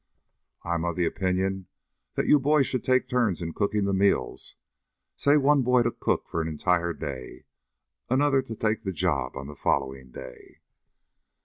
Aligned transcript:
"I 0.63 0.73
am 0.73 0.83
of 0.83 0.95
the 0.95 1.05
opinion 1.05 1.67
that 2.15 2.25
you 2.25 2.39
boys 2.39 2.65
should 2.65 2.83
take 2.83 3.07
turns 3.07 3.39
in 3.39 3.53
cooking 3.53 3.85
the 3.85 3.93
meals, 3.93 4.55
say 5.15 5.37
one 5.37 5.61
boy 5.61 5.83
to 5.83 5.91
cook 5.91 6.27
for 6.27 6.41
an 6.41 6.47
entire 6.47 6.91
day, 6.93 7.45
another 8.09 8.41
to 8.41 8.55
take 8.55 8.83
the 8.83 8.93
job 8.93 9.37
on 9.37 9.45
the 9.45 9.53
following 9.55 10.09
day." 10.09 10.61